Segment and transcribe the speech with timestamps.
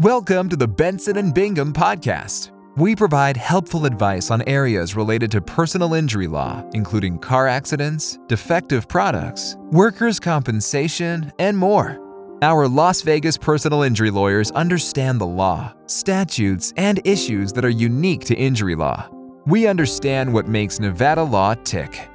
[0.00, 2.50] Welcome to the Benson and Bingham podcast.
[2.76, 8.88] We provide helpful advice on areas related to personal injury law, including car accidents, defective
[8.88, 11.98] products, workers' compensation, and more.
[12.42, 18.26] Our Las Vegas personal injury lawyers understand the law, statutes, and issues that are unique
[18.26, 19.08] to injury law.
[19.46, 22.06] We understand what makes Nevada law tick.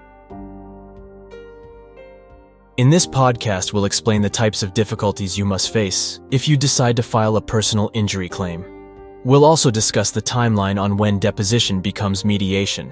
[2.82, 6.96] In this podcast, we'll explain the types of difficulties you must face if you decide
[6.96, 8.66] to file a personal injury claim.
[9.24, 12.92] We'll also discuss the timeline on when deposition becomes mediation.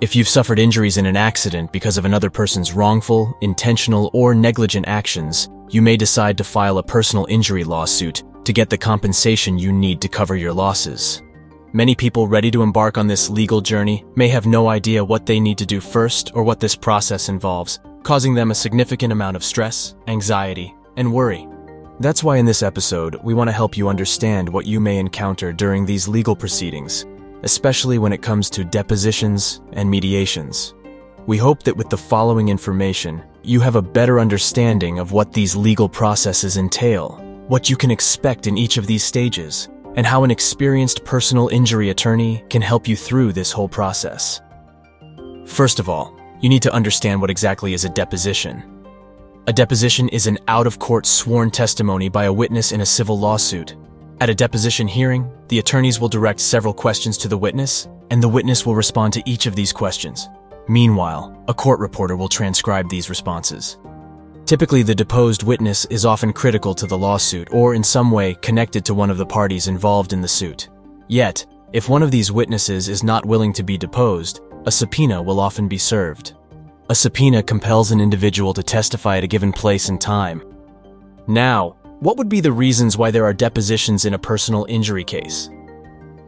[0.00, 4.86] If you've suffered injuries in an accident because of another person's wrongful, intentional, or negligent
[4.86, 9.72] actions, you may decide to file a personal injury lawsuit to get the compensation you
[9.72, 11.20] need to cover your losses.
[11.72, 15.40] Many people ready to embark on this legal journey may have no idea what they
[15.40, 19.44] need to do first or what this process involves, causing them a significant amount of
[19.44, 21.48] stress, anxiety, and worry.
[22.00, 25.52] That's why in this episode, we want to help you understand what you may encounter
[25.52, 27.06] during these legal proceedings,
[27.42, 30.74] especially when it comes to depositions and mediations.
[31.26, 35.54] We hope that with the following information, you have a better understanding of what these
[35.54, 40.30] legal processes entail, what you can expect in each of these stages, and how an
[40.30, 44.40] experienced personal injury attorney can help you through this whole process.
[45.44, 48.62] First of all, you need to understand what exactly is a deposition.
[49.46, 53.18] A deposition is an out of court sworn testimony by a witness in a civil
[53.18, 53.76] lawsuit.
[54.20, 58.28] At a deposition hearing, the attorneys will direct several questions to the witness, and the
[58.28, 60.28] witness will respond to each of these questions.
[60.68, 63.78] Meanwhile, a court reporter will transcribe these responses.
[64.44, 68.84] Typically, the deposed witness is often critical to the lawsuit or in some way connected
[68.84, 70.68] to one of the parties involved in the suit.
[71.08, 75.40] Yet, if one of these witnesses is not willing to be deposed, a subpoena will
[75.40, 76.34] often be served.
[76.88, 80.42] A subpoena compels an individual to testify at a given place and time.
[81.26, 85.50] Now, what would be the reasons why there are depositions in a personal injury case?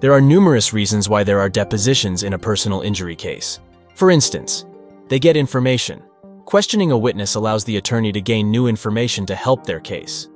[0.01, 3.61] There are numerous reasons why there are depositions in a personal injury case.
[3.95, 4.65] For instance,
[5.09, 6.03] they get information.
[6.45, 10.29] Questioning a witness allows the attorney to gain new information to help their case.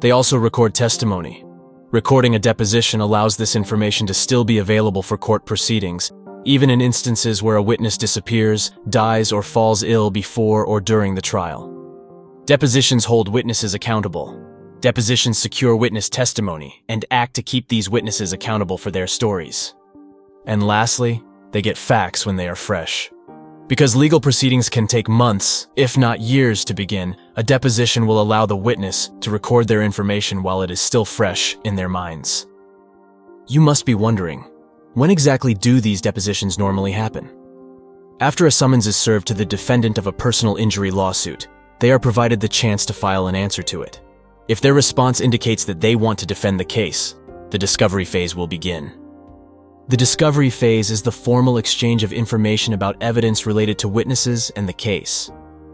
[0.00, 1.44] They also record testimony.
[1.90, 6.10] Recording a deposition allows this information to still be available for court proceedings
[6.44, 11.22] even in instances where a witness disappears, dies, or falls ill before or during the
[11.22, 11.70] trial.
[12.44, 14.40] Depositions hold witnesses accountable.
[14.80, 19.74] Depositions secure witness testimony and act to keep these witnesses accountable for their stories.
[20.46, 21.22] And lastly,
[21.52, 23.10] they get facts when they are fresh.
[23.66, 28.44] Because legal proceedings can take months, if not years, to begin, a deposition will allow
[28.44, 32.46] the witness to record their information while it is still fresh in their minds.
[33.48, 34.44] You must be wondering,
[34.94, 37.28] when exactly do these depositions normally happen?
[38.20, 41.48] After a summons is served to the defendant of a personal injury lawsuit,
[41.80, 44.00] they are provided the chance to file an answer to it.
[44.46, 47.16] If their response indicates that they want to defend the case,
[47.50, 48.92] the discovery phase will begin.
[49.88, 54.68] The discovery phase is the formal exchange of information about evidence related to witnesses and
[54.68, 55.30] the case.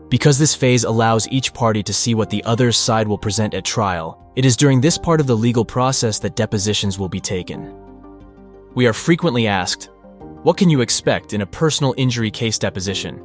[0.09, 3.65] Because this phase allows each party to see what the other's side will present at
[3.65, 7.90] trial, it is during this part of the legal process that depositions will be taken.
[8.73, 9.91] We are frequently asked,
[10.43, 13.21] what can you expect in a personal injury case deposition?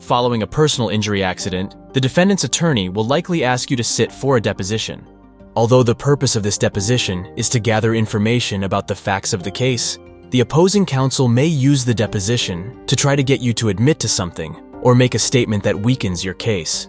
[0.00, 4.38] Following a personal injury accident, the defendant's attorney will likely ask you to sit for
[4.38, 5.06] a deposition.
[5.56, 9.50] Although the purpose of this deposition is to gather information about the facts of the
[9.50, 9.98] case,
[10.30, 14.08] the opposing counsel may use the deposition to try to get you to admit to
[14.08, 16.88] something or make a statement that weakens your case.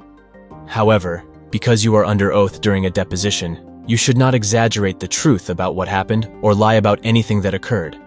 [0.68, 5.50] However, because you are under oath during a deposition, you should not exaggerate the truth
[5.50, 7.98] about what happened or lie about anything that occurred.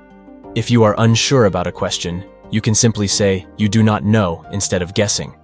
[0.54, 4.44] If you are unsure about a question, you can simply say, you do not know,
[4.52, 5.34] instead of guessing.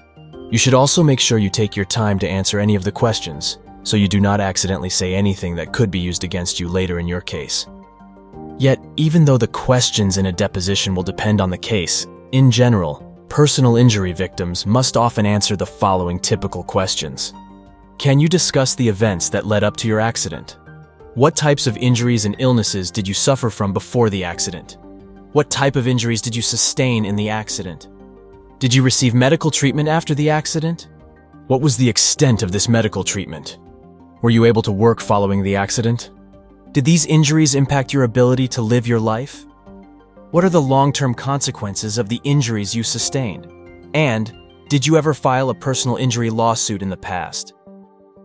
[0.51, 3.59] You should also make sure you take your time to answer any of the questions,
[3.83, 7.09] so you do not accidentally say anything that could be used against you later in
[7.09, 7.67] your case.
[8.59, 13.03] Yet, even though the questions in a deposition will depend on the case, in general,
[13.29, 17.33] personal injury victims must often answer the following typical questions.
[17.99, 20.59] Can you discuss the events that led up to your accident?
[21.15, 24.77] What types of injuries and illnesses did you suffer from before the accident?
[25.33, 27.89] What type of injuries did you sustain in the accident?
[28.59, 30.89] Did you receive medical treatment after the accident?
[31.47, 33.59] What was the extent of this medical treatment?
[34.21, 36.11] Were you able to work following the accident?
[36.73, 39.47] Did these injuries impact your ability to live your life?
[40.33, 43.51] What are the long-term consequences of the injuries you sustained?
[43.95, 44.37] And
[44.69, 47.56] did you ever file a personal injury lawsuit in the past?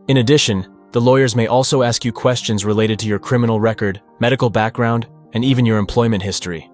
[0.08, 4.50] In addition, the lawyers may also ask you questions related to your criminal record, medical
[4.50, 6.70] background, and even your employment history.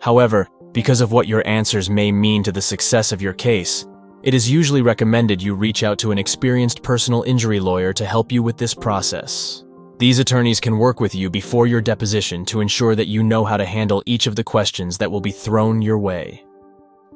[0.00, 3.86] However, because of what your answers may mean to the success of your case,
[4.22, 8.30] it is usually recommended you reach out to an experienced personal injury lawyer to help
[8.30, 9.64] you with this process.
[9.98, 13.56] These attorneys can work with you before your deposition to ensure that you know how
[13.56, 16.44] to handle each of the questions that will be thrown your way.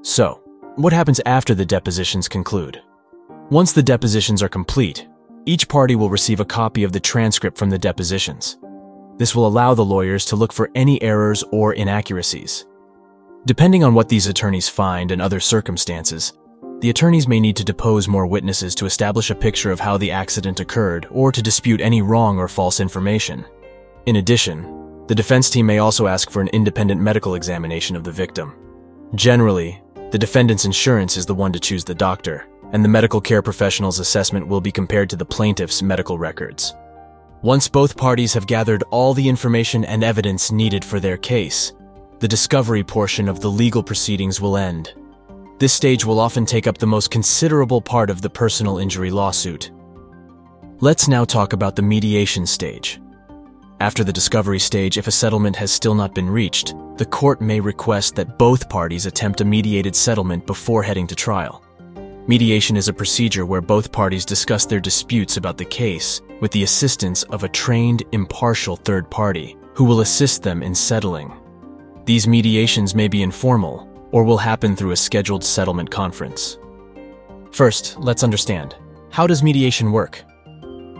[0.02, 0.42] So,
[0.76, 2.82] what happens after the depositions conclude?
[3.50, 5.06] Once the depositions are complete,
[5.46, 8.56] each party will receive a copy of the transcript from the depositions.
[9.18, 12.66] This will allow the lawyers to look for any errors or inaccuracies.
[13.46, 16.32] Depending on what these attorneys find and other circumstances,
[16.80, 20.10] the attorneys may need to depose more witnesses to establish a picture of how the
[20.10, 23.44] accident occurred or to dispute any wrong or false information.
[24.06, 28.12] In addition, the defense team may also ask for an independent medical examination of the
[28.12, 28.54] victim.
[29.14, 29.80] Generally,
[30.10, 34.00] the defendant's insurance is the one to choose the doctor, and the medical care professional's
[34.00, 36.74] assessment will be compared to the plaintiff's medical records.
[37.40, 41.72] Once both parties have gathered all the information and evidence needed for their case,
[42.18, 44.92] the discovery portion of the legal proceedings will end.
[45.60, 49.70] This stage will often take up the most considerable part of the personal injury lawsuit.
[50.80, 53.00] Let's now talk about the mediation stage.
[53.78, 57.60] After the discovery stage, if a settlement has still not been reached, the court may
[57.60, 61.62] request that both parties attempt a mediated settlement before heading to trial.
[62.26, 66.62] Mediation is a procedure where both parties discuss their disputes about the case with the
[66.62, 71.30] assistance of a trained, impartial third party who will assist them in settling.
[72.06, 76.56] These mediations may be informal, or will happen through a scheduled settlement conference.
[77.50, 78.74] First, let's understand
[79.10, 80.24] how does mediation work?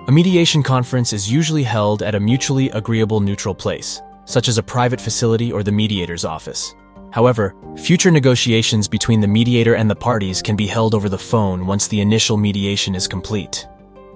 [0.06, 4.62] A mediation conference is usually held at a mutually agreeable neutral place, such as a
[4.62, 6.75] private facility or the mediator's office.
[7.14, 11.64] However, future negotiations between the mediator and the parties can be held over the phone
[11.64, 13.69] once the initial mediation is complete.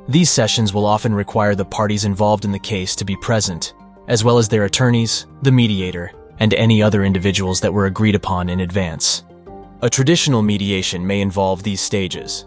[0.08, 3.74] These sessions will often require the parties involved in the case to be present,
[4.08, 6.10] as well as their attorneys, the mediator,
[6.40, 9.22] and any other individuals that were agreed upon in advance.
[9.82, 12.46] A traditional mediation may involve these stages.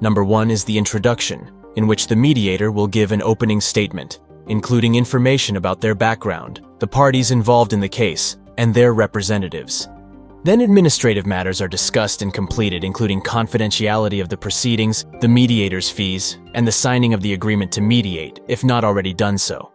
[0.00, 4.94] Number one is the introduction, in which the mediator will give an opening statement, including
[4.94, 9.88] information about their background, the parties involved in the case, and their representatives.
[10.44, 16.38] Then administrative matters are discussed and completed, including confidentiality of the proceedings, the mediator's fees,
[16.54, 19.72] and the signing of the agreement to mediate, if not already done so.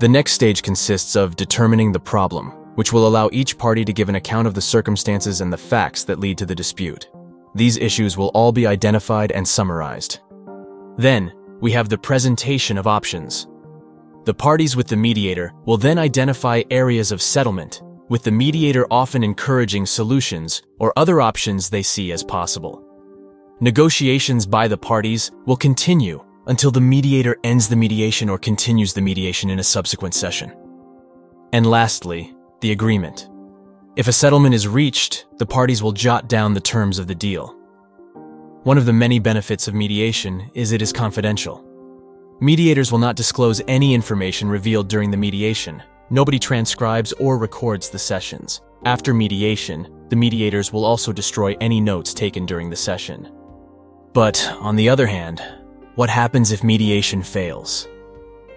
[0.00, 4.08] The next stage consists of determining the problem, which will allow each party to give
[4.08, 7.08] an account of the circumstances and the facts that lead to the dispute.
[7.54, 10.20] These issues will all be identified and summarized.
[10.96, 13.46] Then, we have the presentation of options.
[14.24, 19.24] The parties with the mediator will then identify areas of settlement, with the mediator often
[19.24, 22.84] encouraging solutions or other options they see as possible.
[23.60, 29.00] Negotiations by the parties will continue until the mediator ends the mediation or continues the
[29.00, 30.52] mediation in a subsequent session.
[31.52, 33.28] And lastly, the agreement.
[33.96, 37.56] If a settlement is reached, the parties will jot down the terms of the deal.
[38.62, 41.71] One of the many benefits of mediation is it is confidential.
[42.42, 45.80] Mediators will not disclose any information revealed during the mediation.
[46.10, 48.62] Nobody transcribes or records the sessions.
[48.84, 53.30] After mediation, the mediators will also destroy any notes taken during the session.
[54.12, 55.40] But, on the other hand,
[55.94, 57.86] what happens if mediation fails?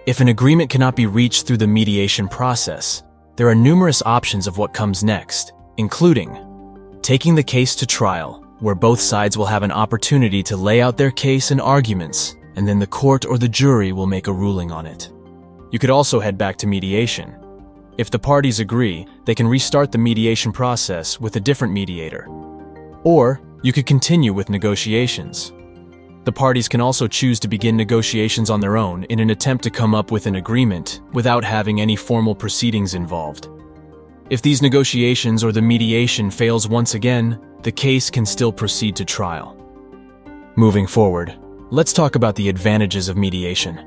[0.04, 3.04] If an agreement cannot be reached through the mediation process,
[3.36, 8.74] there are numerous options of what comes next, including taking the case to trial, where
[8.74, 12.78] both sides will have an opportunity to lay out their case and arguments, and then
[12.78, 15.10] the court or the jury will make a ruling on it.
[15.70, 17.34] You could also head back to mediation.
[17.98, 22.26] If the parties agree, they can restart the mediation process with a different mediator.
[23.04, 25.52] Or you could continue with negotiations.
[26.24, 29.70] The parties can also choose to begin negotiations on their own in an attempt to
[29.70, 33.48] come up with an agreement without having any formal proceedings involved.
[34.28, 39.04] If these negotiations or the mediation fails once again, the case can still proceed to
[39.04, 39.56] trial.
[40.56, 41.38] Moving forward,
[41.70, 43.84] let's talk about the advantages of mediation.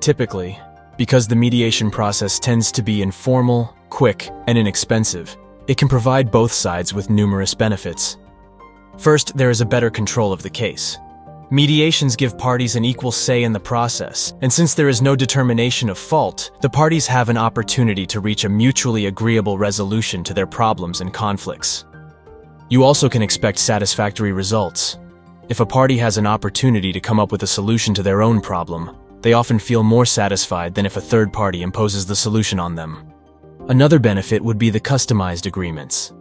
[0.00, 0.58] Typically,
[0.98, 5.34] because the mediation process tends to be informal, quick, and inexpensive,
[5.66, 8.18] it can provide both sides with numerous benefits.
[8.98, 10.98] First, there is a better control of the case.
[11.50, 15.88] Mediations give parties an equal say in the process, and since there is no determination
[15.88, 20.46] of fault, the parties have an opportunity to reach a mutually agreeable resolution to their
[20.46, 21.86] problems and conflicts.
[22.68, 24.99] You also can expect satisfactory results.
[25.50, 28.40] If a party has an opportunity to come up with a solution to their own
[28.40, 32.76] problem, they often feel more satisfied than if a third party imposes the solution on
[32.76, 33.12] them.
[33.68, 36.12] Another benefit would be the customized agreements.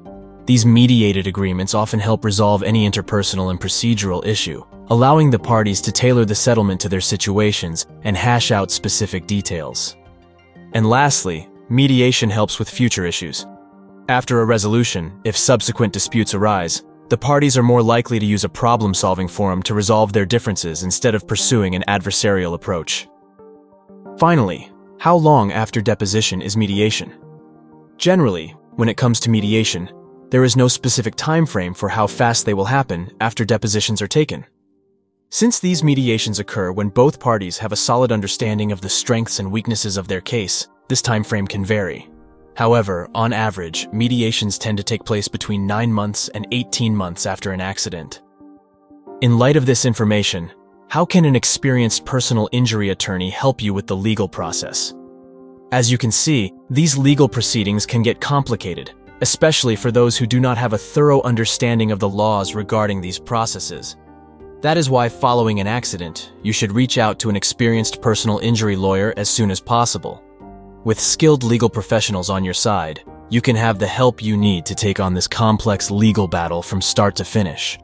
[0.48, 5.92] These mediated agreements often help resolve any interpersonal and procedural issue, allowing the parties to
[5.92, 9.96] tailor the settlement to their situations and hash out specific details.
[10.74, 13.46] And lastly, mediation helps with future issues.
[14.08, 18.50] After a resolution, if subsequent disputes arise, the parties are more likely to use a
[18.50, 23.08] problem-solving forum to resolve their differences instead of pursuing an adversarial approach.
[24.20, 27.14] Finally, how long after deposition is mediation?
[27.98, 29.90] Generally, when it comes to mediation,
[30.30, 34.08] there is no specific time frame for how fast they will happen after depositions are
[34.08, 34.46] taken.
[35.30, 39.52] Since these mediations occur when both parties have a solid understanding of the strengths and
[39.52, 42.10] weaknesses of their case, this time frame can vary.
[42.60, 47.54] However, on average, mediations tend to take place between 9 months and 18 months after
[47.54, 48.22] an accident.
[49.22, 50.52] In light of this information,
[50.90, 54.94] how can an experienced personal injury attorney help you with the legal process?
[55.72, 60.42] As you can see, these legal proceedings can get complicated, especially for those who do
[60.42, 63.96] not have a thorough understanding of the laws regarding these processes.
[64.60, 68.76] That is why following an accident, you should reach out to an experienced personal injury
[68.76, 70.22] lawyer as soon as possible.
[70.86, 74.74] With skilled legal professionals on your side, you can have the help you need to
[74.74, 77.78] take on this complex legal battle from start to finish.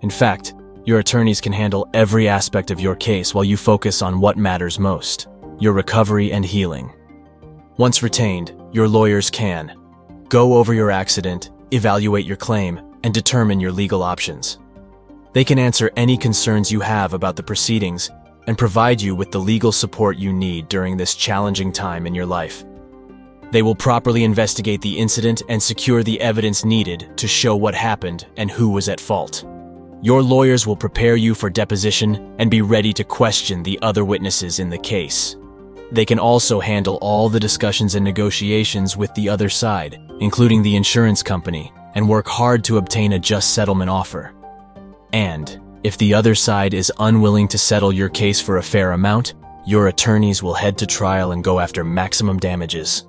[0.00, 0.54] In fact,
[0.86, 4.78] your attorneys can handle every aspect of your case while you focus on what matters
[4.78, 5.28] most
[5.60, 6.90] your recovery and healing.
[7.76, 9.76] Once retained, your lawyers can
[10.28, 14.58] go over your accident, evaluate your claim, and determine your legal options.
[15.34, 18.10] They can answer any concerns you have about the proceedings
[18.48, 22.24] and provide you with the legal support you need during this challenging time in your
[22.24, 22.64] life.
[23.50, 28.26] They will properly investigate the incident and secure the evidence needed to show what happened
[28.38, 29.44] and who was at fault.
[30.00, 34.60] Your lawyers will prepare you for deposition and be ready to question the other witnesses
[34.60, 35.36] in the case.
[35.92, 40.74] They can also handle all the discussions and negotiations with the other side, including the
[40.74, 44.32] insurance company, and work hard to obtain a just settlement offer.
[45.12, 49.32] And, if the other side is unwilling to settle your case for a fair amount,
[49.64, 53.06] your attorneys will head to trial and go after maximum damages.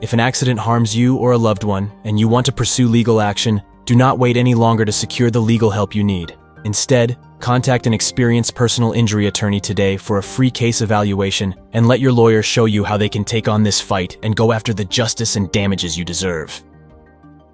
[0.00, 3.20] If an accident harms you or a loved one and you want to pursue legal
[3.20, 6.36] action, do not wait any longer to secure the legal help you need.
[6.64, 12.00] Instead, contact an experienced personal injury attorney today for a free case evaluation and let
[12.00, 14.84] your lawyer show you how they can take on this fight and go after the
[14.84, 16.64] justice and damages you deserve.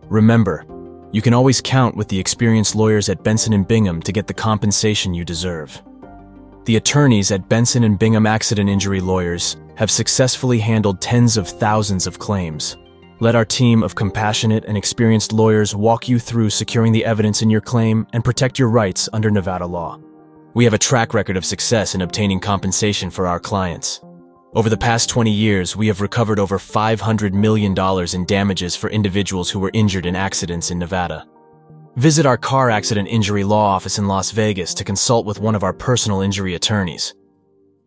[0.08, 0.64] Remember,
[1.12, 5.14] you can always count with the experienced lawyers at Benson Bingham to get the compensation
[5.14, 5.80] you deserve.
[6.64, 12.18] The attorneys at Benson Bingham Accident Injury Lawyers have successfully handled tens of thousands of
[12.18, 12.76] claims.
[13.20, 17.48] Let our team of compassionate and experienced lawyers walk you through securing the evidence in
[17.48, 19.98] your claim and protect your rights under Nevada law.
[20.52, 24.02] We have a track record of success in obtaining compensation for our clients.
[24.54, 27.74] Over the past 20 years, we have recovered over $500 million
[28.14, 31.26] in damages for individuals who were injured in accidents in Nevada.
[31.96, 35.64] Visit our car accident injury law office in Las Vegas to consult with one of
[35.64, 37.14] our personal injury attorneys.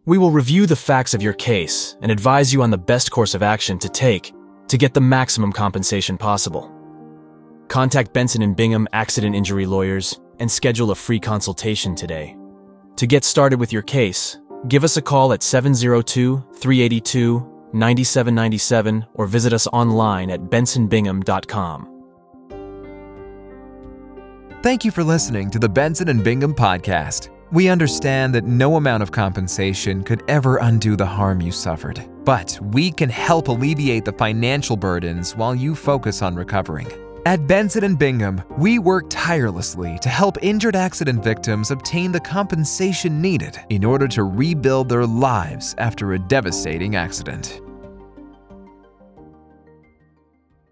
[0.05, 3.33] We will review the facts of your case and advise you on the best course
[3.33, 4.31] of action to take
[4.67, 6.71] to get the maximum compensation possible.
[7.69, 12.37] Contact Benson and Bingham Accident Injury Lawyers and schedule a free consultation today.
[12.97, 14.37] To get started with your case,
[14.67, 21.87] Give us a call at 702 382 9797 or visit us online at bensonbingham.com.
[24.61, 27.29] Thank you for listening to the Benson and Bingham podcast.
[27.51, 32.59] We understand that no amount of compensation could ever undo the harm you suffered, but
[32.61, 36.87] we can help alleviate the financial burdens while you focus on recovering.
[37.23, 43.21] At Benson and Bingham, we work tirelessly to help injured accident victims obtain the compensation
[43.21, 47.60] needed in order to rebuild their lives after a devastating accident.